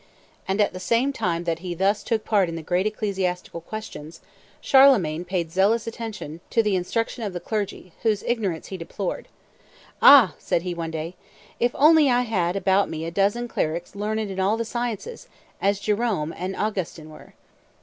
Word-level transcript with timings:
And 0.47 0.59
at 0.59 0.73
the 0.73 0.79
same 0.79 1.13
time 1.13 1.43
that 1.43 1.59
he 1.59 1.75
thus 1.75 2.01
took 2.01 2.25
part 2.25 2.49
in 2.49 2.55
the 2.55 2.63
great 2.63 2.87
ecclesiastical 2.87 3.61
questions, 3.61 4.19
Charlemagne 4.59 5.23
paid 5.23 5.51
zealous 5.51 5.85
attention 5.85 6.39
to 6.49 6.63
the 6.63 6.75
instruction 6.75 7.21
of 7.23 7.33
the 7.33 7.39
clergy, 7.39 7.93
whose 8.01 8.23
ignorance 8.23 8.69
he 8.69 8.77
deplored. 8.77 9.27
"Ah," 10.01 10.33
said 10.39 10.63
he 10.63 10.73
one 10.73 10.89
day, 10.89 11.13
"if 11.59 11.75
only 11.75 12.09
I 12.09 12.21
had 12.21 12.55
about 12.55 12.89
me 12.89 13.05
a 13.05 13.11
dozen 13.11 13.47
clerics 13.47 13.93
learned 13.95 14.21
in 14.31 14.39
all 14.39 14.57
the 14.57 14.65
sciences, 14.65 15.27
as 15.61 15.79
Jerome 15.79 16.33
and 16.35 16.55
Augustin 16.55 17.11
were!" 17.11 17.35